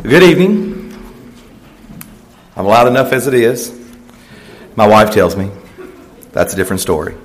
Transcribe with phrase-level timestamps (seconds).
[0.00, 0.94] Good evening.
[2.54, 3.76] I'm loud enough as it is.
[4.76, 5.50] My wife tells me
[6.30, 7.16] that's a different story.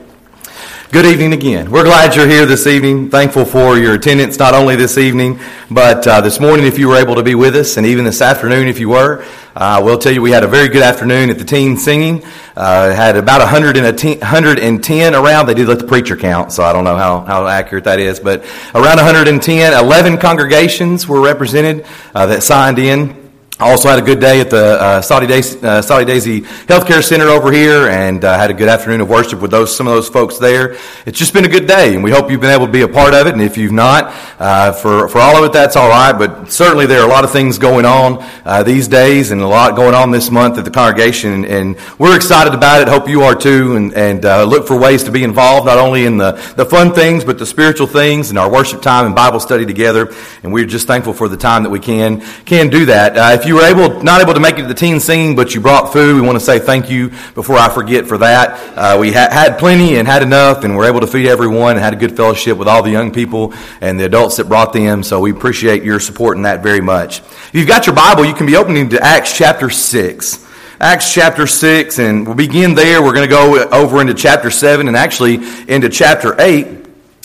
[0.94, 1.72] Good evening again.
[1.72, 3.10] We're glad you're here this evening.
[3.10, 5.40] Thankful for your attendance, not only this evening,
[5.72, 8.22] but uh, this morning if you were able to be with us, and even this
[8.22, 9.26] afternoon if you were.
[9.56, 12.24] Uh, we'll tell you we had a very good afternoon at the teen singing.
[12.56, 15.48] Uh, had about 110, 110 around.
[15.48, 18.20] They did let the preacher count, so I don't know how, how accurate that is,
[18.20, 18.44] but
[18.76, 23.23] around 110, 11 congregations were represented uh, that signed in.
[23.60, 27.04] I also had a good day at the uh, Saudi, Daisy, uh, Saudi Daisy Healthcare
[27.04, 29.94] Center over here, and uh, had a good afternoon of worship with those some of
[29.94, 30.76] those folks there.
[31.06, 32.88] It's just been a good day, and we hope you've been able to be a
[32.88, 33.34] part of it.
[33.34, 36.14] And if you've not, uh, for for all of it, that's all right.
[36.14, 39.48] But certainly there are a lot of things going on uh, these days, and a
[39.48, 42.88] lot going on this month at the congregation, and we're excited about it.
[42.88, 46.08] Hope you are too, and and uh, look for ways to be involved, not only
[46.08, 49.40] in the the fun things, but the spiritual things, and our worship time and Bible
[49.40, 50.12] study together.
[50.42, 53.43] And we're just thankful for the time that we can can do that.
[53.44, 55.60] If you were able, not able to make it to the teen singing, but you
[55.60, 58.78] brought food, we want to say thank you before I forget for that.
[58.78, 61.80] Uh, we ha- had plenty and had enough, and were able to feed everyone and
[61.82, 65.04] had a good fellowship with all the young people and the adults that brought them.
[65.04, 67.20] So we appreciate your support in that very much.
[67.20, 70.48] If you've got your Bible, you can be opening to Acts chapter 6.
[70.80, 73.04] Acts chapter 6, and we'll begin there.
[73.04, 75.36] We're going to go over into chapter 7 and actually
[75.68, 76.83] into chapter 8.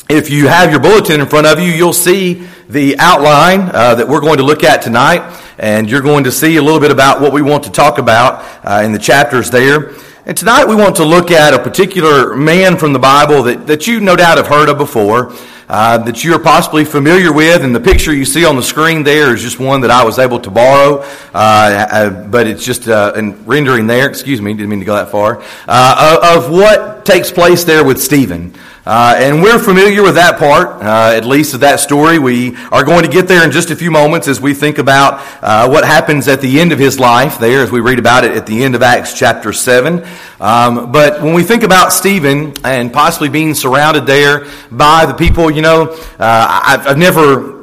[0.08, 4.08] If you have your bulletin in front of you, you'll see the outline uh, that
[4.08, 7.20] we're going to look at tonight and you're going to see a little bit about
[7.20, 9.92] what we want to talk about uh, in the chapters there.
[10.24, 13.86] And tonight we want to look at a particular man from the Bible that, that
[13.86, 15.34] you no doubt have heard of before,
[15.68, 17.62] uh, that you're possibly familiar with.
[17.62, 20.18] And the picture you see on the screen there is just one that I was
[20.18, 21.00] able to borrow,
[21.34, 24.94] uh, uh but it's just uh, in rendering there, excuse me, didn't mean to go
[24.94, 28.54] that far, uh, of what takes place there with Stephen.
[28.88, 32.18] Uh, and we're familiar with that part, uh, at least of that story.
[32.18, 35.20] We are going to get there in just a few moments as we think about
[35.42, 38.30] uh, what happens at the end of his life there, as we read about it
[38.30, 40.06] at the end of Acts chapter 7.
[40.40, 45.50] Um, but when we think about Stephen and possibly being surrounded there by the people,
[45.50, 47.57] you know, uh, I've, I've never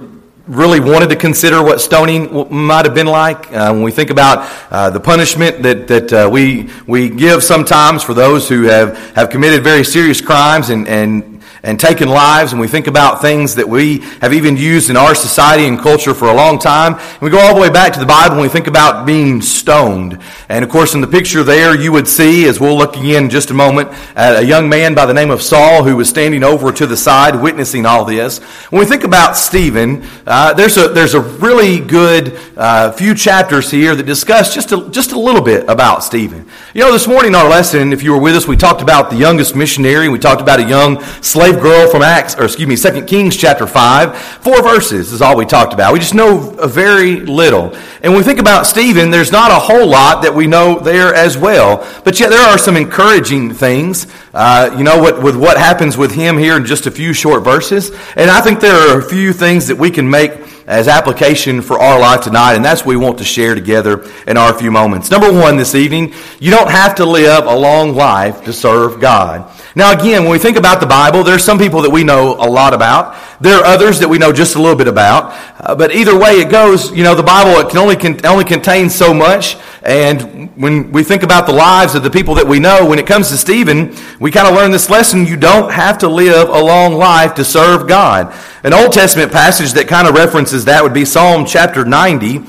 [0.48, 3.52] really wanted to consider what stoning might have been like.
[3.52, 8.04] Uh, when we think about uh, the punishment that, that uh, we, we give sometimes
[8.04, 11.35] for those who have, have committed very serious crimes and, and
[11.66, 15.16] and taken lives, and we think about things that we have even used in our
[15.16, 16.94] society and culture for a long time.
[16.94, 19.42] And we go all the way back to the Bible and we think about being
[19.42, 20.20] stoned.
[20.48, 23.30] And of course, in the picture there, you would see, as we'll look again in
[23.32, 26.44] just a moment, at a young man by the name of Saul who was standing
[26.44, 28.38] over to the side witnessing all this.
[28.70, 33.72] When we think about Stephen, uh, there's, a, there's a really good uh, few chapters
[33.72, 36.48] here that discuss just a, just a little bit about Stephen.
[36.76, 39.10] You know, this morning in our lesson, if you were with us, we talked about
[39.10, 40.10] the youngest missionary.
[40.10, 43.36] We talked about a young slave slave girl from Acts, or excuse me, Second Kings
[43.36, 44.18] chapter 5.
[44.18, 45.94] Four verses is all we talked about.
[45.94, 47.74] We just know very little.
[48.02, 51.14] And when we think about Stephen, there's not a whole lot that we know there
[51.14, 51.88] as well.
[52.04, 56.38] But yet there are some encouraging things, uh, you know, with what happens with him
[56.38, 57.92] here in just a few short verses.
[58.16, 60.32] And I think there are a few things that we can make
[60.68, 64.36] as application for our life tonight, and that's what we want to share together in
[64.36, 65.12] our few moments.
[65.12, 69.52] Number one this evening, you don't have to live a long life to serve God.
[69.78, 72.48] Now, again, when we think about the Bible, there's some people that we know a
[72.48, 73.18] lot about.
[73.42, 75.34] There are others that we know just a little bit about.
[75.60, 78.46] Uh, but either way it goes, you know, the Bible it can only can, only
[78.46, 79.58] contains so much.
[79.84, 83.06] And when we think about the lives of the people that we know, when it
[83.06, 86.64] comes to Stephen, we kind of learn this lesson: you don't have to live a
[86.64, 88.34] long life to serve God.
[88.64, 92.40] An Old Testament passage that kind of references that would be Psalm chapter 90,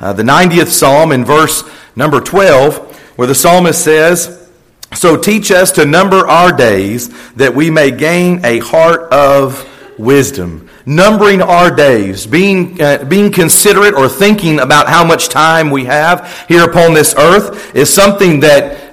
[0.00, 1.64] uh, the 90th Psalm in verse
[1.96, 4.43] number 12, where the psalmist says.
[4.92, 9.68] So teach us to number our days that we may gain a heart of
[9.98, 10.68] wisdom.
[10.86, 16.44] Numbering our days, being, uh, being considerate or thinking about how much time we have
[16.46, 18.83] here upon this earth is something that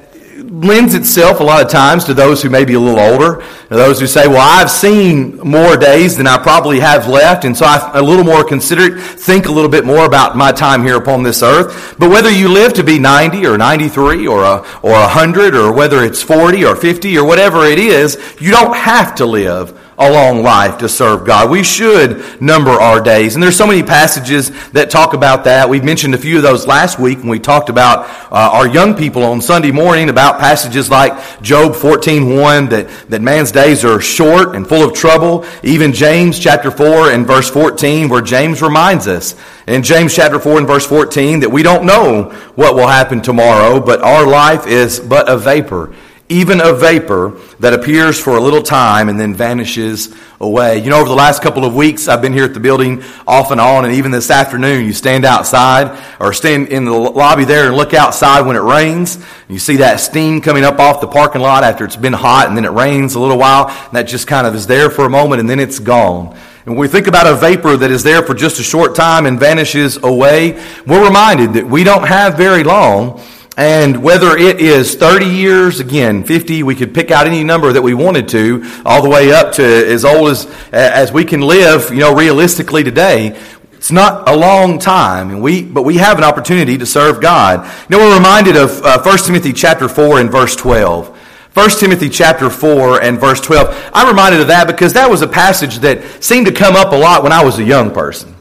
[0.62, 4.00] lends itself a lot of times to those who may be a little older, those
[4.00, 7.96] who say, well, I've seen more days than I probably have left, and so I'm
[7.96, 11.42] a little more considerate, think a little bit more about my time here upon this
[11.42, 11.96] earth.
[11.98, 16.04] But whether you live to be 90 or 93 or, a, or 100 or whether
[16.04, 20.42] it's 40 or 50 or whatever it is, you don't have to live a long
[20.42, 21.52] life to serve God.
[21.52, 23.36] We should number our days.
[23.36, 25.70] And there's so many passages that talk about that.
[25.70, 28.96] We've mentioned a few of those last week when we talked about uh, our young
[28.96, 31.14] people on Sunday morning about passages like
[31.44, 35.46] Job 14:1 that, that man's days are short and full of trouble.
[35.62, 39.36] Even James chapter 4 and verse 14 where James reminds us
[39.68, 43.80] in James chapter 4 and verse 14 that we don't know what will happen tomorrow,
[43.80, 45.94] but our life is but a vapor.
[46.32, 50.80] Even a vapor that appears for a little time and then vanishes away.
[50.80, 53.52] You know, over the last couple of weeks, I've been here at the building off
[53.52, 57.68] and on, and even this afternoon, you stand outside or stand in the lobby there
[57.68, 59.24] and look outside when it rains.
[59.50, 62.56] You see that steam coming up off the parking lot after it's been hot, and
[62.56, 65.10] then it rains a little while, and that just kind of is there for a
[65.10, 66.36] moment, and then it's gone.
[66.66, 69.26] And when we think about a vapor that is there for just a short time
[69.26, 73.22] and vanishes away, we're reminded that we don't have very long
[73.62, 77.84] and whether it is 30 years, again, 50, we could pick out any number that
[77.84, 81.92] we wanted to, all the way up to as old as, as we can live,
[81.92, 83.40] you know, realistically today.
[83.74, 87.72] It's not a long time, and we, but we have an opportunity to serve God.
[87.88, 91.16] You know, we're reminded of uh, 1 Timothy chapter 4 and verse 12.
[91.54, 93.92] 1 Timothy chapter 4 and verse 12.
[93.94, 96.98] I'm reminded of that because that was a passage that seemed to come up a
[96.98, 98.34] lot when I was a young person.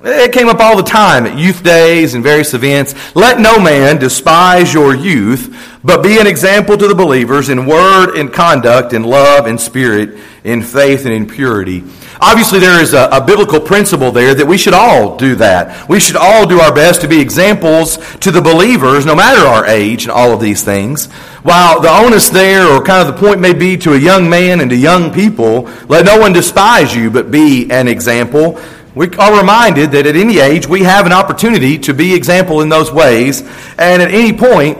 [0.00, 2.94] It came up all the time at youth days and various events.
[3.16, 8.14] Let no man despise your youth, but be an example to the believers in word
[8.14, 11.82] and conduct, in love and spirit, in faith and in purity.
[12.20, 15.88] Obviously, there is a, a, biblical principle there that we should all do that.
[15.88, 19.66] We should all do our best to be examples to the believers, no matter our
[19.66, 21.06] age and all of these things.
[21.42, 24.60] While the onus there, or kind of the point may be to a young man
[24.60, 28.60] and to young people, let no one despise you, but be an example
[28.98, 32.68] we are reminded that at any age we have an opportunity to be example in
[32.68, 33.42] those ways,
[33.78, 34.76] and at any point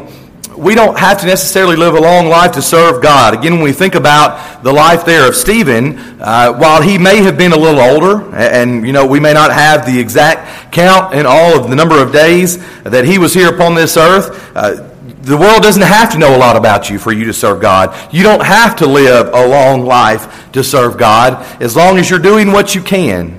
[0.57, 3.33] we don't have to necessarily live a long life to serve God.
[3.33, 7.39] Again, when we think about the life there of Stephen, uh, while he may have
[7.39, 11.15] been a little older, and, and you know we may not have the exact count
[11.15, 14.51] in all of the number of days that he was here upon this earth.
[14.57, 17.61] Uh, the world doesn't have to know a lot about you for you to serve
[17.61, 17.95] God.
[18.13, 22.19] You don't have to live a long life to serve God as long as you're
[22.19, 23.38] doing what you can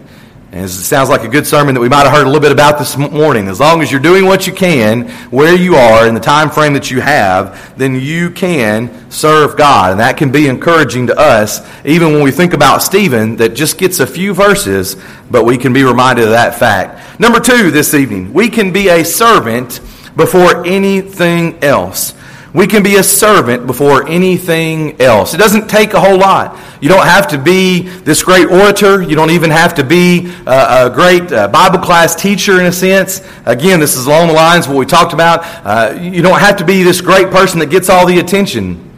[0.52, 2.52] and it sounds like a good sermon that we might have heard a little bit
[2.52, 3.48] about this morning.
[3.48, 6.74] As long as you're doing what you can, where you are, in the time frame
[6.74, 9.92] that you have, then you can serve God.
[9.92, 13.78] And that can be encouraging to us, even when we think about Stephen, that just
[13.78, 14.96] gets a few verses,
[15.30, 17.20] but we can be reminded of that fact.
[17.20, 19.82] Number two this evening, we can be a servant
[20.16, 22.16] before anything else.
[22.54, 25.36] We can be a servant before anything else.
[25.36, 26.60] It doesn't take a whole lot.
[26.82, 29.04] You don't have to be this great orator.
[29.04, 32.72] You don't even have to be a, a great uh, Bible class teacher in a
[32.72, 33.22] sense.
[33.46, 35.42] Again, this is along the lines of what we talked about.
[35.64, 38.90] Uh, you don't have to be this great person that gets all the attention.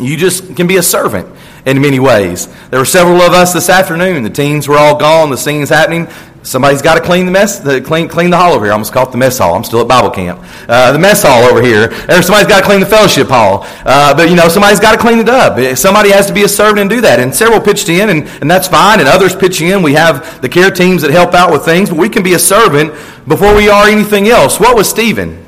[0.00, 1.28] You just can be a servant
[1.64, 2.48] in many ways.
[2.70, 4.24] There were several of us this afternoon.
[4.24, 5.30] The teens were all gone.
[5.30, 6.08] The singing's happening.
[6.46, 8.70] Somebody's got to clean the mess, the, clean, clean the hall over here.
[8.70, 9.56] I almost call it the mess hall.
[9.56, 10.40] I'm still at Bible camp.
[10.68, 11.86] Uh, the mess hall over here.
[12.08, 13.66] Or somebody's got to clean the fellowship hall.
[13.84, 15.58] Uh, but, you know, somebody's got to clean it up.
[15.76, 17.18] Somebody has to be a servant and do that.
[17.18, 19.00] And several pitched in, and, and that's fine.
[19.00, 19.82] And others pitch in.
[19.82, 21.90] We have the care teams that help out with things.
[21.90, 22.92] But we can be a servant
[23.26, 24.60] before we are anything else.
[24.60, 25.45] What was Stephen?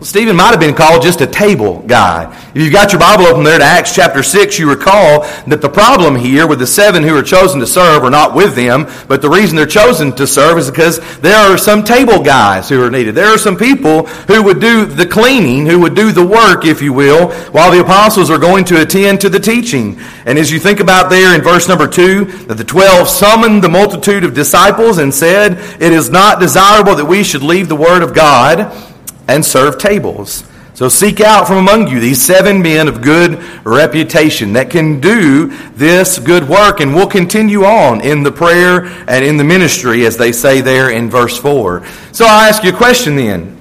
[0.00, 2.34] Well, Stephen might have been called just a table guy.
[2.54, 5.68] If you've got your Bible open there to Acts chapter 6, you recall that the
[5.68, 9.20] problem here with the seven who are chosen to serve are not with them, but
[9.20, 12.90] the reason they're chosen to serve is because there are some table guys who are
[12.90, 13.14] needed.
[13.14, 16.80] There are some people who would do the cleaning, who would do the work, if
[16.80, 20.00] you will, while the apostles are going to attend to the teaching.
[20.24, 23.68] And as you think about there in verse number 2, that the twelve summoned the
[23.68, 28.02] multitude of disciples and said, It is not desirable that we should leave the word
[28.02, 28.89] of God
[29.30, 30.44] and serve tables.
[30.74, 35.48] So seek out from among you these seven men of good reputation that can do
[35.72, 40.16] this good work and will continue on in the prayer and in the ministry, as
[40.16, 41.84] they say there in verse 4.
[42.12, 43.56] So I ask you a question then.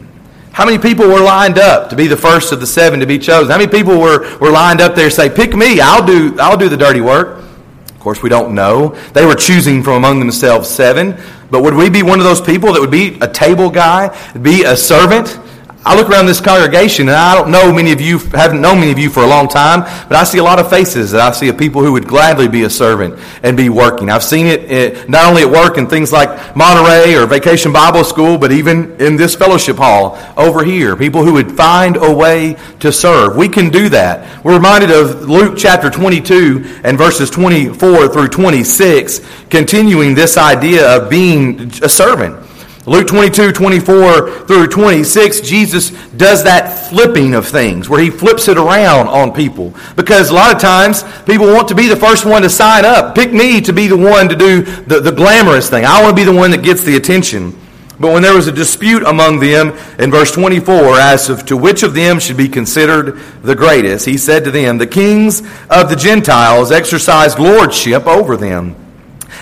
[0.54, 3.19] How many people were lined up to be the first of the seven to be
[3.19, 3.52] chosen?
[3.52, 6.69] How many people were, were lined up there say, pick me, I'll do, I'll do
[6.69, 7.44] the dirty work?
[7.90, 8.95] Of course, we don't know.
[9.14, 11.21] They were choosing from among themselves seven.
[11.52, 14.07] But would we be one of those people that would be a table guy,
[14.38, 15.38] be a servant?
[15.86, 18.92] I look around this congregation, and I don't know many of you, haven't known many
[18.92, 21.31] of you for a long time, but I see a lot of faces that I
[21.31, 24.09] see of people who would gladly be a servant and be working.
[24.09, 28.04] I've seen it eh, not only at work in things like Monterey or Vacation Bible
[28.04, 30.98] School, but even in this fellowship hall over here.
[30.98, 33.38] People who would find a way to serve.
[33.38, 34.44] We can do that.
[34.44, 41.09] We're reminded of Luke chapter 22 and verses 24 through 26, continuing this idea of
[41.09, 42.48] being a servant.
[42.86, 48.57] Luke 22, 24 through 26, Jesus does that flipping of things where he flips it
[48.57, 49.74] around on people.
[49.98, 53.16] Because a lot of times people want to be the first one to sign up.
[53.16, 55.83] Pick me to be the one to do the, the glamorous thing.
[55.86, 57.54] I want to be the one that gets the attention.
[58.00, 61.94] But when there was a dispute among them in verse 24 as to which of
[61.94, 66.71] them should be considered the greatest, he said to them, The kings of the Gentiles
[66.71, 68.89] exercise lordship over them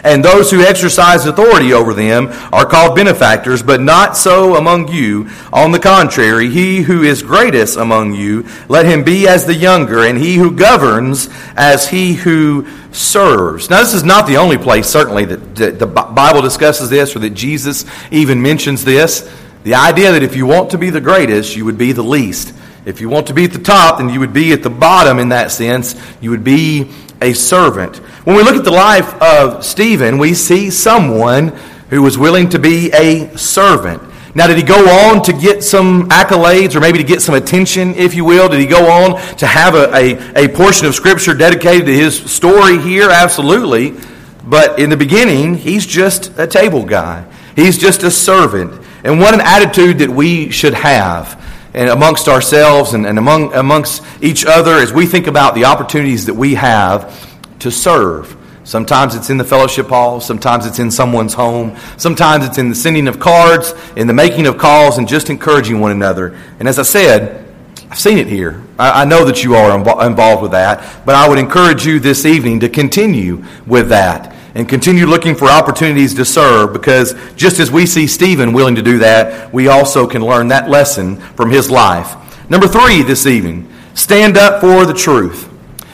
[0.03, 5.29] and those who exercise authority over them are called benefactors, but not so among you.
[5.51, 10.05] On the contrary, he who is greatest among you, let him be as the younger,
[10.05, 13.69] and he who governs as he who serves.
[13.69, 17.31] Now, this is not the only place, certainly, that the Bible discusses this or that
[17.31, 19.31] Jesus even mentions this.
[19.63, 22.53] The idea that if you want to be the greatest, you would be the least.
[22.85, 25.19] If you want to be at the top, then you would be at the bottom
[25.19, 25.93] in that sense.
[26.21, 26.89] You would be
[27.21, 27.97] a servant.
[28.25, 31.49] When we look at the life of Stephen, we see someone
[31.89, 34.01] who was willing to be a servant.
[34.35, 37.95] Now, did he go on to get some accolades or maybe to get some attention,
[37.95, 38.47] if you will?
[38.49, 42.31] Did he go on to have a, a, a portion of Scripture dedicated to his
[42.31, 43.09] story here?
[43.09, 43.95] Absolutely.
[44.43, 48.85] But in the beginning, he's just a table guy, he's just a servant.
[49.03, 51.41] And what an attitude that we should have
[51.77, 56.25] and amongst ourselves and, and among, amongst each other as we think about the opportunities
[56.25, 58.35] that we have to serve.
[58.63, 60.19] Sometimes it's in the fellowship hall.
[60.19, 61.77] Sometimes it's in someone's home.
[61.97, 65.79] Sometimes it's in the sending of cards, in the making of calls, and just encouraging
[65.79, 66.35] one another.
[66.59, 67.45] And as I said,
[67.91, 68.63] I've seen it here.
[68.79, 72.25] I, I know that you are involved with that, but I would encourage you this
[72.25, 77.69] evening to continue with that and continue looking for opportunities to serve because just as
[77.69, 81.69] we see Stephen willing to do that, we also can learn that lesson from his
[81.69, 82.15] life.
[82.49, 85.47] Number three this evening stand up for the truth.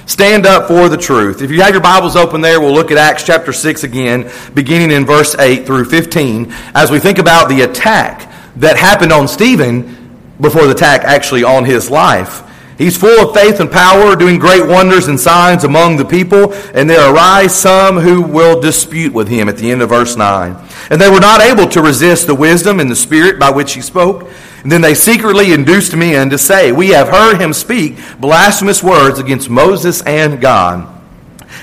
[0.05, 1.41] Stand up for the truth.
[1.41, 4.91] If you have your Bibles open there, we'll look at Acts chapter 6 again, beginning
[4.91, 10.17] in verse 8 through 15, as we think about the attack that happened on Stephen
[10.39, 12.43] before the attack actually on his life.
[12.77, 16.89] He's full of faith and power, doing great wonders and signs among the people, and
[16.89, 20.58] there arise some who will dispute with him at the end of verse 9.
[20.89, 23.82] And they were not able to resist the wisdom and the spirit by which he
[23.82, 24.30] spoke.
[24.63, 29.20] And then they secretly induced men to say, We have heard him speak blasphemous words
[29.20, 30.93] against Moses and God.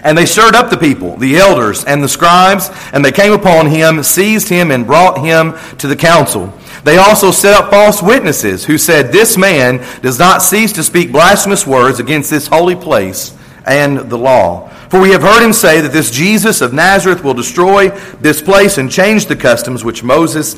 [0.02, 3.66] And they stirred up the people, the elders and the scribes, and they came upon
[3.66, 6.52] him, seized him, and brought him to the council.
[6.84, 11.12] They also set up false witnesses who said, This man does not cease to speak
[11.12, 14.68] blasphemous words against this holy place and the law.
[14.88, 18.78] For we have heard him say that this Jesus of Nazareth will destroy this place
[18.78, 20.54] and change the customs which Moses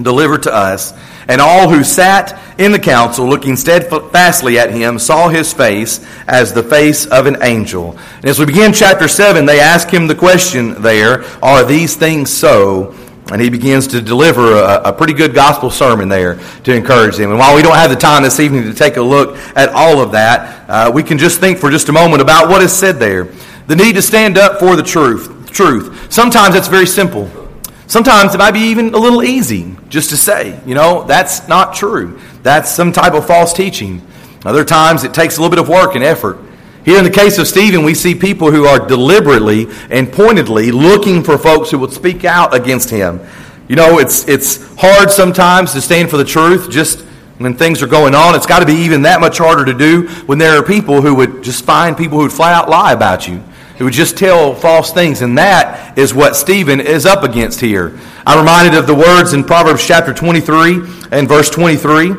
[0.00, 0.92] delivered to us.
[1.28, 6.52] And all who sat in the council, looking steadfastly at him, saw his face as
[6.52, 7.98] the face of an angel.
[8.16, 12.30] And as we begin chapter 7, they ask him the question there Are these things
[12.30, 12.94] so?
[13.32, 17.30] And he begins to deliver a, a, pretty good gospel sermon there to encourage them.
[17.30, 20.02] And while we don't have the time this evening to take a look at all
[20.02, 22.96] of that, uh, we can just think for just a moment about what is said
[22.96, 23.32] there.
[23.66, 25.50] The need to stand up for the truth.
[25.50, 26.12] Truth.
[26.12, 27.43] Sometimes it's very simple.
[27.86, 31.74] Sometimes it might be even a little easy just to say, you know, that's not
[31.74, 32.18] true.
[32.42, 34.00] That's some type of false teaching.
[34.44, 36.38] Other times it takes a little bit of work and effort.
[36.84, 41.22] Here in the case of Stephen, we see people who are deliberately and pointedly looking
[41.22, 43.20] for folks who would speak out against him.
[43.68, 47.00] You know, it's, it's hard sometimes to stand for the truth just
[47.38, 48.34] when things are going on.
[48.34, 51.14] It's got to be even that much harder to do when there are people who
[51.14, 53.42] would just find people who would flat out lie about you
[53.78, 55.22] who would just tell false things.
[55.22, 57.98] And that is what Stephen is up against here.
[58.26, 60.76] I'm reminded of the words in Proverbs chapter 23
[61.10, 62.14] and verse 23.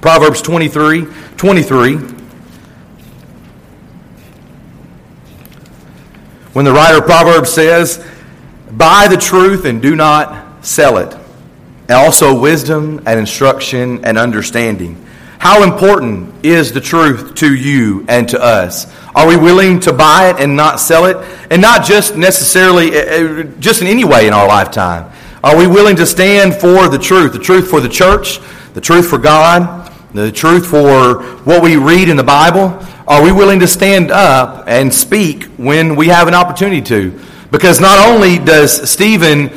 [0.00, 1.96] Proverbs 23, 23.
[6.52, 8.04] When the writer of Proverbs says,
[8.72, 11.14] Buy the truth and do not sell it.
[11.88, 15.04] And also wisdom and instruction and understanding.
[15.42, 18.86] How important is the truth to you and to us?
[19.12, 21.16] Are we willing to buy it and not sell it?
[21.50, 25.10] And not just necessarily, uh, uh, just in any way in our lifetime.
[25.42, 27.32] Are we willing to stand for the truth?
[27.32, 28.38] The truth for the church,
[28.74, 32.78] the truth for God, the truth for what we read in the Bible?
[33.08, 37.20] Are we willing to stand up and speak when we have an opportunity to?
[37.50, 39.48] Because not only does Stephen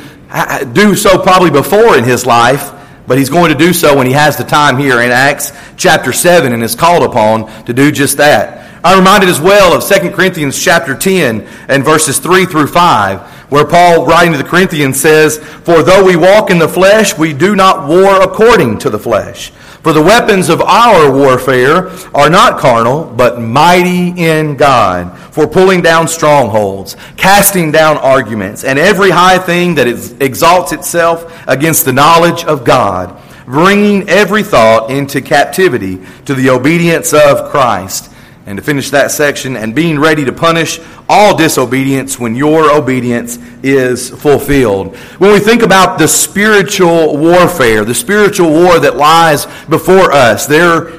[0.72, 2.72] do so probably before in his life,
[3.06, 6.12] but he's going to do so when he has the time here in Acts chapter
[6.12, 8.64] 7 and is called upon to do just that.
[8.84, 13.20] I'm reminded as well of 2 Corinthians chapter 10 and verses 3 through 5,
[13.50, 17.32] where Paul, writing to the Corinthians, says, For though we walk in the flesh, we
[17.32, 19.50] do not war according to the flesh.
[19.86, 25.80] For the weapons of our warfare are not carnal, but mighty in God, for pulling
[25.80, 29.86] down strongholds, casting down arguments, and every high thing that
[30.20, 37.12] exalts itself against the knowledge of God, bringing every thought into captivity to the obedience
[37.12, 38.10] of Christ
[38.46, 43.38] and to finish that section, and being ready to punish all disobedience when your obedience
[43.62, 44.96] is fulfilled.
[45.18, 50.92] When we think about the spiritual warfare, the spiritual war that lies before us, there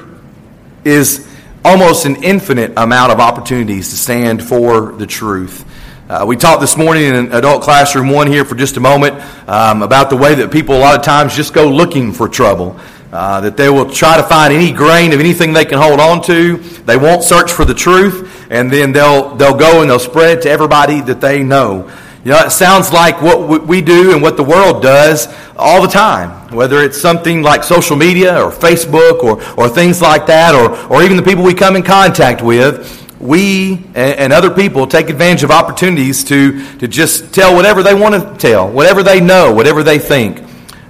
[0.84, 1.26] is
[1.64, 5.64] almost an infinite amount of opportunities to stand for the truth.
[6.08, 9.14] Uh, we talked this morning in adult classroom one here for just a moment
[9.46, 12.80] um, about the way that people a lot of times just go looking for trouble.
[13.10, 16.20] Uh, that they will try to find any grain of anything they can hold on
[16.22, 16.58] to.
[16.58, 20.42] They won't search for the truth, and then they'll they'll go and they'll spread it
[20.42, 21.90] to everybody that they know.
[22.24, 25.88] You know, it sounds like what we do and what the world does all the
[25.88, 30.76] time, whether it's something like social media or Facebook or, or things like that, or,
[30.92, 33.06] or even the people we come in contact with.
[33.20, 38.14] We and other people take advantage of opportunities to, to just tell whatever they want
[38.14, 40.47] to tell, whatever they know, whatever they think.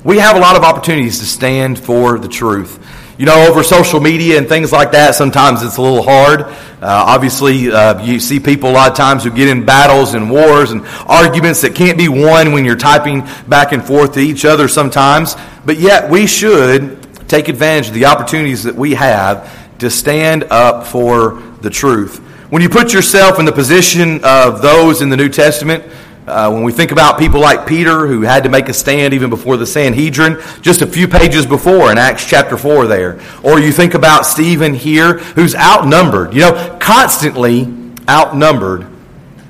[0.09, 2.83] We have a lot of opportunities to stand for the truth.
[3.19, 6.45] You know, over social media and things like that, sometimes it's a little hard.
[6.45, 10.31] Uh, obviously, uh, you see people a lot of times who get in battles and
[10.31, 14.47] wars and arguments that can't be won when you're typing back and forth to each
[14.47, 15.37] other sometimes.
[15.67, 20.87] But yet, we should take advantage of the opportunities that we have to stand up
[20.87, 22.17] for the truth.
[22.49, 25.85] When you put yourself in the position of those in the New Testament,
[26.29, 29.31] uh, when we think about people like Peter, who had to make a stand even
[29.31, 33.21] before the Sanhedrin, just a few pages before in Acts chapter 4 there.
[33.43, 37.67] Or you think about Stephen here, who's outnumbered, you know, constantly
[38.09, 38.87] outnumbered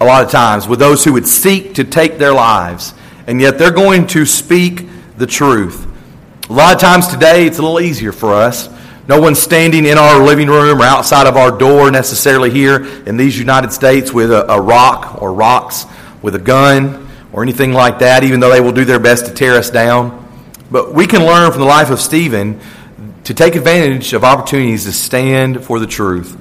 [0.01, 2.95] a lot of times with those who would seek to take their lives.
[3.27, 5.87] And yet they're going to speak the truth.
[6.49, 8.71] A lot of times today, it's a little easier for us.
[9.09, 13.17] No one's standing in our living room or outside of our door necessarily here in
[13.17, 15.87] these United States with a, a rock or rocks
[16.23, 19.35] with a gun or anything like that, even though they will do their best to
[19.35, 20.27] tear us down.
[20.71, 22.61] But we can learn from the life of Stephen
[23.25, 26.35] to take advantage of opportunities to stand for the truth.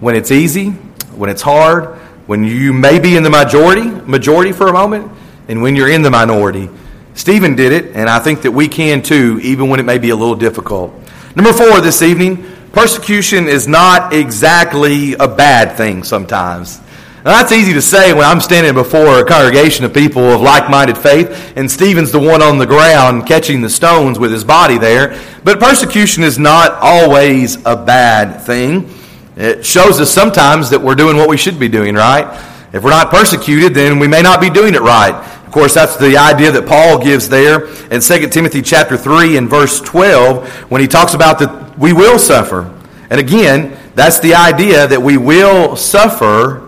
[0.00, 4.68] When it's easy, when it's hard, when you may be in the majority, majority for
[4.68, 5.10] a moment,
[5.48, 6.70] and when you're in the minority.
[7.14, 10.10] Stephen did it, and I think that we can too, even when it may be
[10.10, 10.92] a little difficult.
[11.36, 16.80] Number four this evening, persecution is not exactly a bad thing sometimes.
[17.24, 20.68] Now, that's easy to say when I'm standing before a congregation of people of like
[20.68, 24.76] minded faith, and Stephen's the one on the ground catching the stones with his body
[24.76, 25.18] there.
[25.42, 28.90] But persecution is not always a bad thing.
[29.36, 32.26] It shows us sometimes that we're doing what we should be doing, right?
[32.74, 35.14] If we're not persecuted, then we may not be doing it right.
[35.46, 39.48] Of course, that's the idea that Paul gives there in 2 Timothy chapter 3 and
[39.48, 42.70] verse 12 when he talks about that we will suffer.
[43.08, 46.63] And again, that's the idea that we will suffer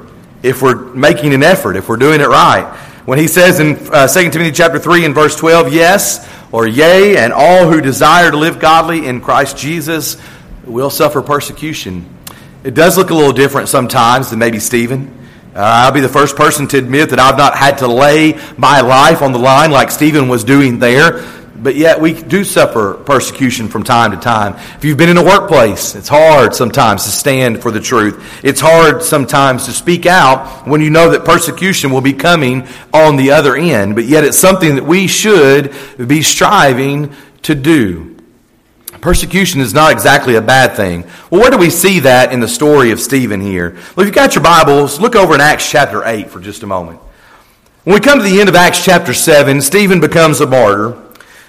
[0.47, 2.65] if we're making an effort, if we're doing it right.
[3.05, 7.17] When he says in uh, 2 Timothy chapter 3 and verse 12, yes or yea,
[7.17, 10.17] and all who desire to live godly in Christ Jesus
[10.65, 12.09] will suffer persecution.
[12.65, 15.13] It does look a little different sometimes than maybe Stephen.
[15.55, 18.83] Uh, I'll be the first person to admit that I've not had to lay my
[18.83, 21.25] life on the line like Stephen was doing there
[21.63, 24.55] but yet we do suffer persecution from time to time.
[24.77, 28.45] If you've been in a workplace, it's hard sometimes to stand for the truth.
[28.45, 33.17] It's hard sometimes to speak out when you know that persecution will be coming on
[33.17, 35.75] the other end, but yet it's something that we should
[36.07, 38.17] be striving to do.
[39.01, 41.05] Persecution is not exactly a bad thing.
[41.31, 43.71] Well, where do we see that in the story of Stephen here?
[43.95, 46.67] Well, if you've got your Bibles, look over in Acts chapter 8 for just a
[46.67, 47.01] moment.
[47.85, 51.01] When we come to the end of Acts chapter 7, Stephen becomes a martyr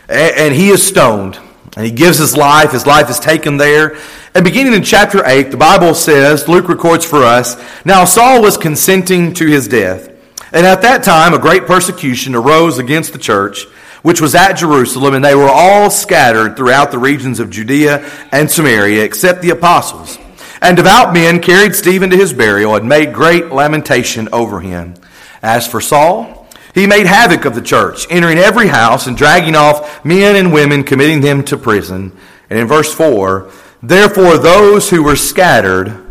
[0.09, 1.39] and he is stoned.
[1.75, 2.71] And he gives his life.
[2.71, 3.97] His life is taken there.
[4.33, 8.57] And beginning in chapter 8, the Bible says, Luke records for us, Now Saul was
[8.57, 10.09] consenting to his death.
[10.51, 13.65] And at that time, a great persecution arose against the church,
[14.01, 18.49] which was at Jerusalem, and they were all scattered throughout the regions of Judea and
[18.49, 20.17] Samaria, except the apostles.
[20.61, 24.95] And devout men carried Stephen to his burial and made great lamentation over him.
[25.43, 26.46] As for Saul,
[26.77, 30.83] he made havoc of the church, entering every house and dragging off men and women,
[30.83, 32.15] committing them to prison.
[32.49, 33.49] And in verse 4,
[33.81, 36.05] therefore those who were scattered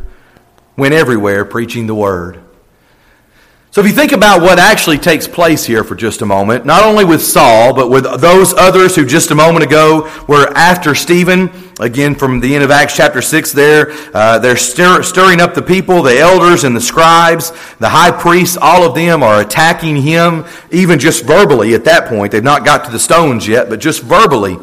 [0.76, 2.42] went everywhere preaching the word.
[3.76, 6.82] So if you think about what actually takes place here for just a moment, not
[6.82, 11.50] only with Saul, but with those others who just a moment ago were after Stephen,
[11.78, 15.60] again from the end of Acts chapter 6 there, uh, they're stir- stirring up the
[15.60, 20.46] people, the elders and the scribes, the high priests, all of them are attacking him,
[20.70, 22.32] even just verbally at that point.
[22.32, 24.56] They've not got to the stones yet, but just verbally,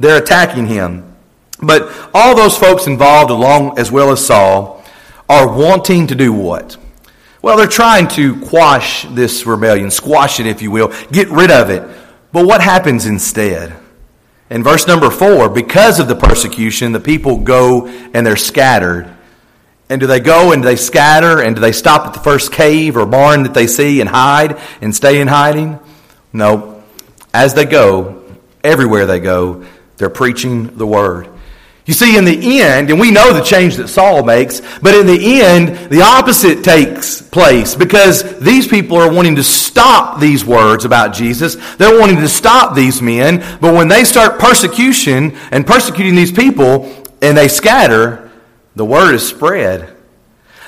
[0.00, 1.14] they're attacking him.
[1.62, 4.82] But all those folks involved, along as well as Saul,
[5.28, 6.78] are wanting to do what?
[7.46, 11.70] Well, they're trying to quash this rebellion, squash it, if you will, get rid of
[11.70, 11.88] it.
[12.32, 13.72] But what happens instead?
[14.50, 19.08] In verse number four, because of the persecution, the people go and they're scattered.
[19.88, 22.96] And do they go and they scatter and do they stop at the first cave
[22.96, 25.78] or barn that they see and hide and stay in hiding?
[26.32, 26.82] No.
[27.32, 28.24] As they go,
[28.64, 29.64] everywhere they go,
[29.98, 31.28] they're preaching the word.
[31.86, 35.06] You see, in the end, and we know the change that Saul makes, but in
[35.06, 40.84] the end, the opposite takes place because these people are wanting to stop these words
[40.84, 41.54] about Jesus.
[41.76, 46.92] They're wanting to stop these men, but when they start persecution and persecuting these people
[47.22, 48.32] and they scatter,
[48.74, 49.94] the word is spread.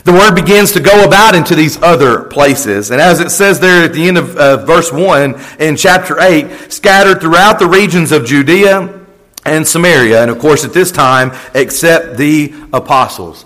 [0.04, 2.92] The word begins to go about into these other places.
[2.92, 6.72] And as it says there at the end of uh, verse 1 in chapter 8,
[6.72, 8.97] scattered throughout the regions of Judea
[9.44, 13.44] and Samaria, and of course at this time, except the apostles.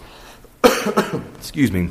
[1.36, 1.90] Excuse me.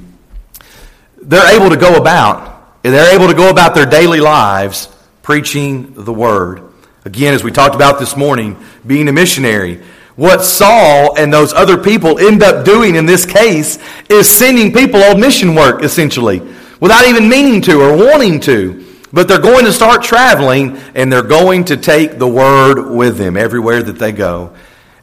[1.21, 4.87] They're able to go about, they're able to go about their daily lives
[5.21, 6.63] preaching the word.
[7.05, 9.81] Again, as we talked about this morning, being a missionary.
[10.15, 15.01] What Saul and those other people end up doing in this case is sending people
[15.03, 16.41] on mission work, essentially,
[16.79, 18.85] without even meaning to or wanting to.
[19.13, 23.35] But they're going to start traveling and they're going to take the word with them
[23.35, 24.53] everywhere that they go.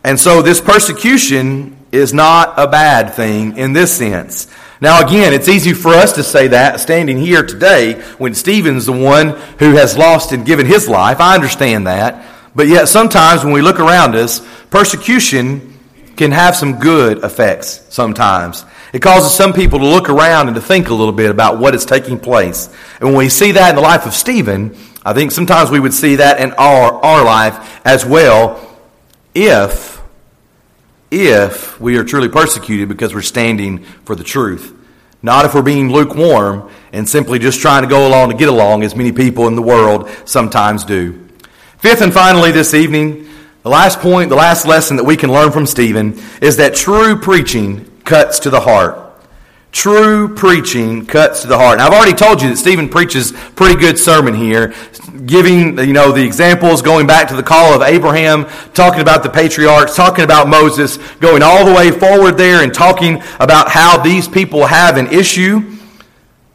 [0.02, 4.46] And so this persecution is not a bad thing in this sense.
[4.80, 8.92] Now, again, it's easy for us to say that standing here today when Stephen's the
[8.92, 11.20] one who has lost and given his life.
[11.20, 12.24] I understand that.
[12.54, 14.40] But yet, sometimes when we look around us,
[14.70, 15.78] persecution
[16.16, 18.64] can have some good effects sometimes.
[18.92, 21.74] It causes some people to look around and to think a little bit about what
[21.74, 22.74] is taking place.
[23.00, 25.94] And when we see that in the life of Stephen, I think sometimes we would
[25.94, 28.64] see that in our, our life as well
[29.34, 30.00] if,
[31.10, 34.74] if we are truly persecuted because we're standing for the truth.
[35.22, 38.84] Not if we're being lukewarm and simply just trying to go along to get along,
[38.84, 41.28] as many people in the world sometimes do.
[41.78, 43.28] Fifth and finally, this evening,
[43.62, 47.18] the last point, the last lesson that we can learn from Stephen is that true
[47.18, 49.04] preaching cuts to the heart.
[49.70, 51.76] True preaching cuts to the heart.
[51.76, 54.72] Now, I've already told you that Stephen preaches pretty good sermon here,
[55.26, 59.28] giving, you know, the examples, going back to the call of Abraham, talking about the
[59.28, 64.26] patriarchs, talking about Moses, going all the way forward there and talking about how these
[64.26, 65.76] people have an issue.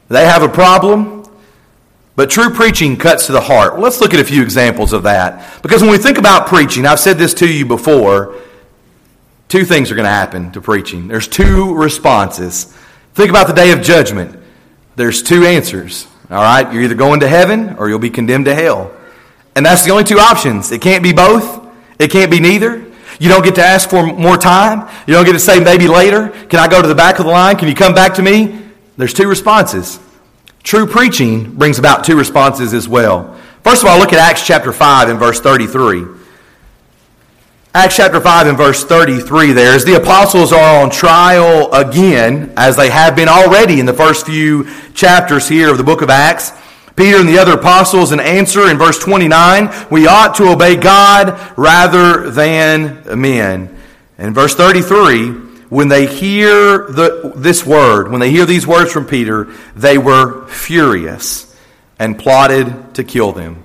[0.10, 1.24] They have a problem.
[2.16, 3.80] But true preaching cuts to the heart.
[3.80, 5.62] Let's look at a few examples of that.
[5.62, 8.40] Because when we think about preaching, I've said this to you before,
[9.54, 11.08] two things are going to happen to preaching.
[11.08, 12.64] There's two responses.
[13.14, 14.40] Think about the day of judgment.
[14.96, 16.08] There's two answers.
[16.32, 16.74] All right?
[16.74, 18.92] You're either going to heaven or you'll be condemned to hell.
[19.56, 20.72] And that's the only two options.
[20.72, 21.72] It can't be both.
[22.00, 22.84] It can't be neither.
[23.20, 24.92] You don't get to ask for more time.
[25.06, 26.30] You don't get to say maybe later.
[26.30, 27.56] Can I go to the back of the line?
[27.56, 28.60] Can you come back to me?
[28.98, 30.00] There's two responses.
[30.64, 33.40] True preaching brings about two responses as well.
[33.64, 36.23] First of all, look at Acts chapter 5 and verse 33.
[37.76, 42.76] Acts chapter 5 and verse 33 there, as the apostles are on trial again, as
[42.76, 46.52] they have been already in the first few chapters here of the book of Acts.
[46.96, 51.58] Peter and the other apostles in answer in verse 29, we ought to obey God
[51.58, 53.76] rather than men.
[54.20, 55.30] And verse 33,
[55.70, 60.46] when they hear the, this word, when they hear these words from Peter, they were
[60.48, 61.58] furious
[61.98, 63.64] and plotted to kill them.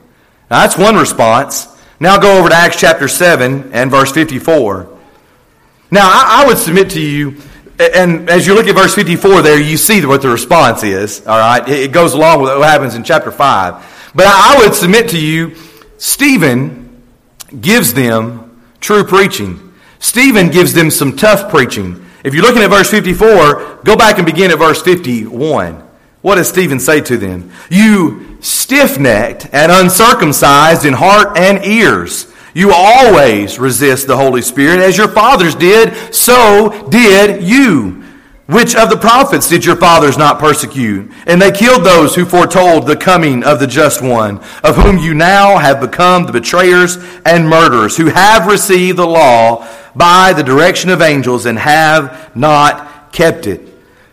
[0.50, 1.77] Now that's one response.
[2.00, 4.98] Now go over to Acts chapter 7 and verse 54.
[5.90, 7.36] Now, I, I, would submit to you,
[7.78, 11.38] and as you look at verse 54 there, you see what the response is, all
[11.38, 11.66] right?
[11.66, 14.12] It goes along with what happens in chapter 5.
[14.14, 15.54] But I would submit to you,
[15.96, 17.02] Stephen
[17.60, 19.72] gives them true preaching.
[19.98, 22.04] Stephen gives them some tough preaching.
[22.22, 25.82] If you're looking at verse 54, go back and begin at verse 51.
[26.20, 27.50] What does Stephen say to them?
[27.70, 32.32] You stiff necked and uncircumcised in heart and ears.
[32.54, 38.04] You always resist the Holy Spirit as your fathers did, so did you.
[38.46, 41.12] Which of the prophets did your fathers not persecute?
[41.26, 45.12] And they killed those who foretold the coming of the just one, of whom you
[45.12, 46.96] now have become the betrayers
[47.26, 53.12] and murderers, who have received the law by the direction of angels and have not
[53.12, 53.60] kept it.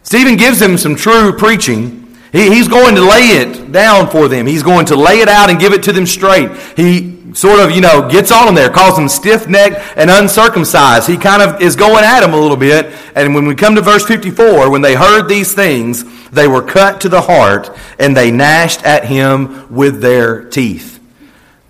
[0.04, 2.05] Stephen gives them some true preaching.
[2.36, 4.46] He, he's going to lay it down for them.
[4.46, 6.52] He's going to lay it out and give it to them straight.
[6.76, 11.08] He sort of, you know, gets on them there, calls them stiff necked and uncircumcised.
[11.08, 12.94] He kind of is going at them a little bit.
[13.16, 17.00] And when we come to verse 54, when they heard these things, they were cut
[17.02, 17.70] to the heart
[18.00, 21.00] and they gnashed at him with their teeth.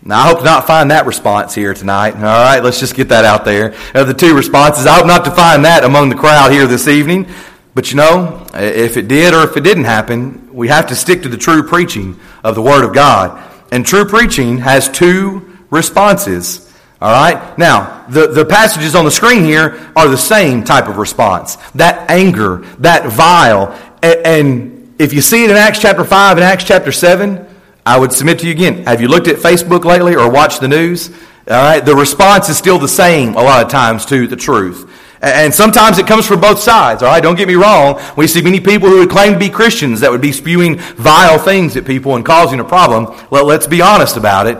[0.01, 2.15] Now, I hope to not find that response here tonight.
[2.15, 3.75] All right, let's just get that out there.
[3.93, 6.87] Of the two responses, I hope not to find that among the crowd here this
[6.87, 7.27] evening.
[7.75, 11.21] But you know, if it did or if it didn't happen, we have to stick
[11.23, 13.43] to the true preaching of the Word of God.
[13.71, 16.73] And true preaching has two responses.
[17.01, 17.57] All right?
[17.57, 21.57] Now, the, the passages on the screen here are the same type of response.
[21.75, 23.77] That anger, that vile.
[24.01, 27.45] And, and if you see it in Acts chapter 5 and Acts chapter 7,
[27.85, 28.85] I would submit to you again.
[28.85, 31.09] Have you looked at Facebook lately or watched the news?
[31.47, 34.89] All right, the response is still the same a lot of times to the truth.
[35.21, 37.23] And sometimes it comes from both sides, all right?
[37.23, 38.01] Don't get me wrong.
[38.15, 41.39] We see many people who would claim to be Christians that would be spewing vile
[41.39, 43.15] things at people and causing a problem.
[43.29, 44.57] Well, let's be honest about it.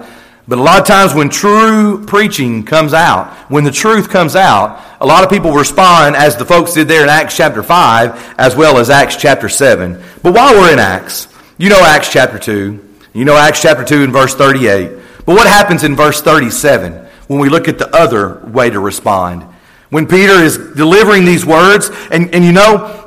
[0.47, 4.79] But a lot of times when true preaching comes out, when the truth comes out,
[5.01, 8.55] a lot of people respond as the folks did there in Acts chapter 5 as
[8.55, 10.01] well as Acts chapter 7.
[10.21, 14.03] But while we're in Acts, you know Acts chapter 2, you know Acts chapter 2
[14.03, 14.91] and verse 38.
[15.25, 16.93] But what happens in verse 37
[17.27, 19.47] when we look at the other way to respond?
[19.89, 23.05] When Peter is delivering these words, and, and you know,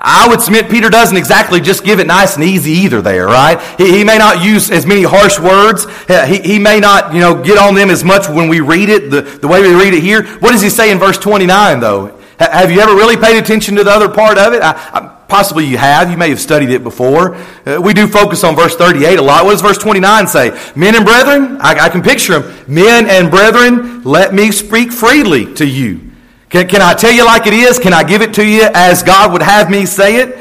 [0.00, 3.60] I would submit Peter doesn't exactly just give it nice and easy either there, right?
[3.78, 5.86] He, he may not use as many harsh words.
[6.06, 9.10] He, he may not, you know, get on them as much when we read it,
[9.10, 10.24] the, the way we read it here.
[10.38, 12.16] What does he say in verse 29, though?
[12.38, 14.62] Have you ever really paid attention to the other part of it?
[14.62, 16.10] I, I, possibly you have.
[16.10, 17.36] You may have studied it before.
[17.66, 19.44] Uh, we do focus on verse 38 a lot.
[19.44, 20.58] What does verse 29 say?
[20.74, 22.64] Men and brethren, I, I can picture them.
[22.66, 26.10] Men and brethren, let me speak freely to you.
[26.48, 27.78] Can, can I tell you like it is?
[27.78, 30.38] Can I give it to you as God would have me say it?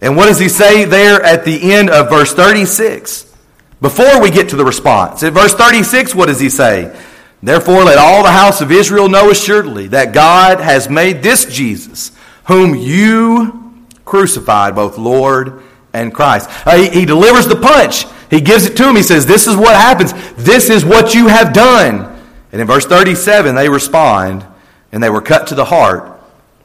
[0.00, 3.26] And what does he say there at the end of verse 36?
[3.80, 5.22] Before we get to the response.
[5.22, 6.96] In verse 36, what does he say?
[7.42, 12.10] Therefore, let all the house of Israel know assuredly that God has made this Jesus,
[12.46, 13.67] whom you
[14.08, 16.48] crucified, both Lord and Christ.
[16.66, 18.04] Uh, he, he delivers the punch.
[18.30, 18.96] He gives it to him.
[18.96, 20.12] He says, This is what happens.
[20.36, 22.16] This is what you have done.
[22.52, 24.44] And in verse 37, they respond,
[24.92, 26.20] and they were cut to the heart.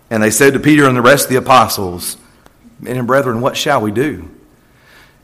[0.09, 2.17] And they said to Peter and the rest of the apostles,
[2.79, 4.29] Men and brethren, what shall we do?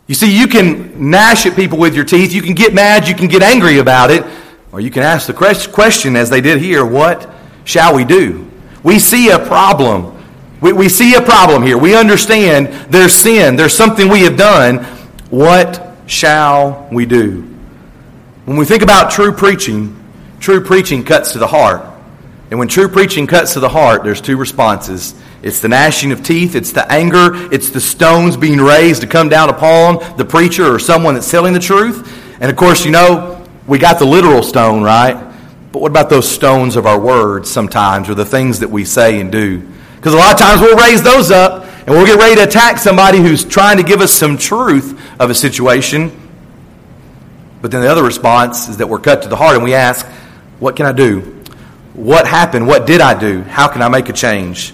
[0.08, 2.34] You see, you can gnash at people with your teeth.
[2.34, 3.08] You can get mad.
[3.08, 4.26] You can get angry about it.
[4.72, 7.30] Or you can ask the question, as they did here, What
[7.66, 8.50] shall we do?
[8.82, 10.19] We see a problem.
[10.62, 11.78] We, we see a problem here.
[11.78, 13.56] We understand there's sin.
[13.56, 14.84] There's something we have done.
[15.30, 17.42] What shall we do?
[18.46, 19.96] When we think about true preaching,
[20.40, 21.86] true preaching cuts to the heart.
[22.50, 25.14] And when true preaching cuts to the heart, there's two responses.
[25.44, 29.30] It's the gnashing of teeth, it's the anger, it's the stones being raised to come
[29.30, 32.12] down upon the preacher or someone that's telling the truth.
[32.42, 35.14] And of course, you know, we got the literal stone, right?
[35.72, 39.22] But what about those stones of our words sometimes or the things that we say
[39.22, 39.66] and do?
[40.00, 42.78] Because a lot of times we'll raise those up and we'll get ready to attack
[42.78, 46.10] somebody who's trying to give us some truth of a situation.
[47.62, 50.06] But then the other response is that we're cut to the heart and we ask,
[50.60, 51.44] What can I do?
[51.94, 52.66] What happened?
[52.66, 53.42] What did I do?
[53.42, 54.72] How can I make a change?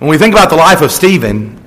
[0.00, 1.60] When we think about the life of Stephen,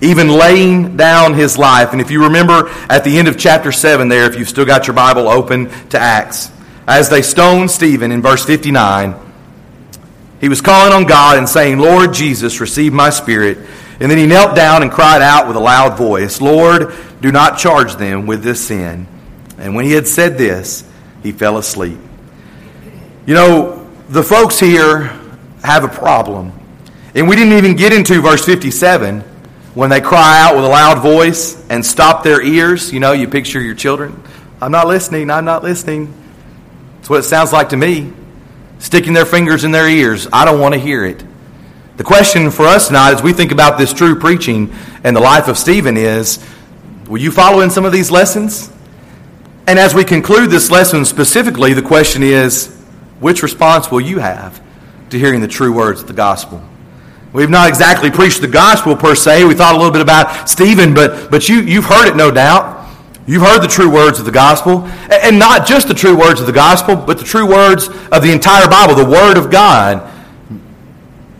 [0.00, 4.08] even laying down his life, and if you remember at the end of chapter 7
[4.08, 6.52] there, if you've still got your Bible open to Acts,
[6.86, 9.31] as they stoned Stephen in verse 59,
[10.42, 13.58] he was calling on God and saying, Lord Jesus, receive my spirit.
[14.00, 17.58] And then he knelt down and cried out with a loud voice, Lord, do not
[17.58, 19.06] charge them with this sin.
[19.56, 20.82] And when he had said this,
[21.22, 21.96] he fell asleep.
[23.24, 25.16] You know, the folks here
[25.62, 26.50] have a problem.
[27.14, 29.20] And we didn't even get into verse 57
[29.74, 32.92] when they cry out with a loud voice and stop their ears.
[32.92, 34.20] You know, you picture your children.
[34.60, 35.30] I'm not listening.
[35.30, 36.12] I'm not listening.
[36.96, 38.12] That's what it sounds like to me
[38.82, 40.26] sticking their fingers in their ears.
[40.32, 41.24] I don't want to hear it.
[41.98, 45.46] The question for us tonight, as we think about this true preaching and the life
[45.46, 46.44] of Stephen, is
[47.06, 48.72] will you follow in some of these lessons?
[49.68, 52.76] And as we conclude this lesson specifically, the question is
[53.20, 54.60] which response will you have
[55.10, 56.60] to hearing the true words of the gospel?
[57.32, 59.44] We've not exactly preached the gospel per se.
[59.44, 62.81] We thought a little bit about Stephen, but, but you, you've heard it no doubt.
[63.26, 66.46] You've heard the true words of the gospel, and not just the true words of
[66.46, 70.10] the gospel, but the true words of the entire Bible, the Word of God.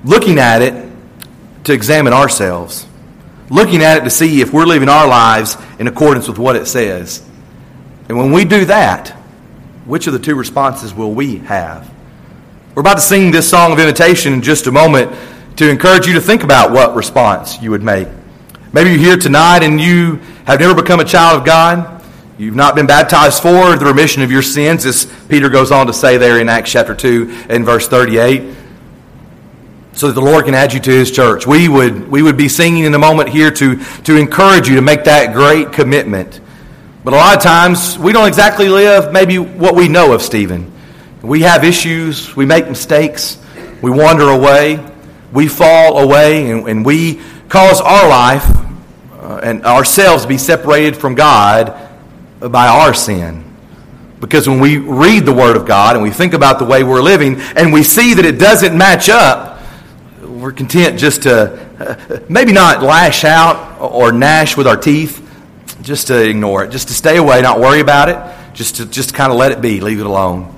[0.05, 0.91] Looking at it
[1.65, 2.87] to examine ourselves,
[3.51, 6.67] looking at it to see if we're living our lives in accordance with what it
[6.67, 7.23] says.
[8.09, 9.11] And when we do that,
[9.85, 11.93] which of the two responses will we have?
[12.75, 15.13] We're about to sing this song of invitation in just a moment
[15.57, 18.09] to encourage you to think about what response you would make.
[18.73, 22.03] Maybe you're here tonight and you have never become a child of God.
[22.39, 25.93] You've not been baptized for the remission of your sins, as Peter goes on to
[25.93, 28.57] say there in Acts chapter 2 and verse 38,
[29.93, 31.47] so that the Lord can add you to his church.
[31.47, 34.83] We would, we would be singing in a moment here to, to encourage you to
[34.83, 36.41] make that great commitment.
[37.05, 40.73] But a lot of times, we don't exactly live maybe what we know of Stephen.
[41.21, 43.39] We have issues, we make mistakes,
[43.81, 44.85] we wander away,
[45.33, 48.72] we fall away, and, and we cause our life
[49.23, 51.91] uh, and ourselves be separated from God
[52.41, 53.45] by our sin.
[54.21, 57.03] Because when we read the Word of God and we think about the way we're
[57.03, 59.61] living and we see that it doesn't match up,
[60.23, 65.21] we're content just to uh, maybe not lash out or gnash with our teeth,
[65.83, 69.15] just to ignore it, just to stay away, not worry about it, just to just
[69.15, 70.53] kind of let it be, leave it alone.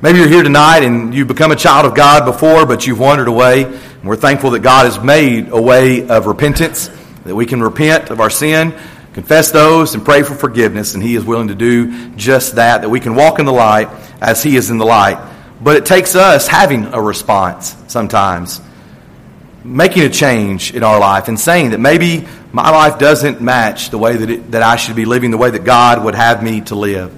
[0.00, 3.26] Maybe you're here tonight and you've become a child of God before, but you've wandered
[3.26, 3.64] away.
[3.64, 6.88] And we're thankful that God has made a way of repentance,
[7.28, 8.74] that we can repent of our sin,
[9.12, 10.94] confess those, and pray for forgiveness.
[10.94, 13.88] And He is willing to do just that, that we can walk in the light
[14.20, 15.18] as He is in the light.
[15.60, 18.60] But it takes us having a response sometimes,
[19.64, 23.98] making a change in our life, and saying that maybe my life doesn't match the
[23.98, 26.60] way that, it, that I should be living, the way that God would have me
[26.62, 27.12] to live.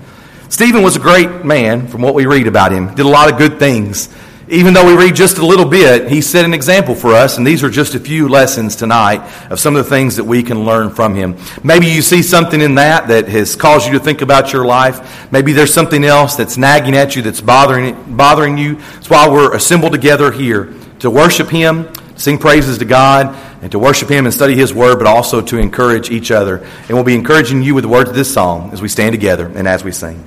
[0.48, 3.38] Stephen was a great man from what we read about him, did a lot of
[3.38, 4.08] good things.
[4.50, 7.46] Even though we read just a little bit, he set an example for us, and
[7.46, 10.64] these are just a few lessons tonight of some of the things that we can
[10.64, 11.36] learn from him.
[11.62, 15.30] Maybe you see something in that that has caused you to think about your life.
[15.30, 18.74] Maybe there's something else that's nagging at you, that's bothering, bothering you.
[18.74, 23.78] That's why we're assembled together here to worship him, sing praises to God, and to
[23.78, 26.56] worship Him and study His Word, but also to encourage each other.
[26.56, 29.46] And we'll be encouraging you with the words of this song as we stand together
[29.54, 30.24] and as we sing.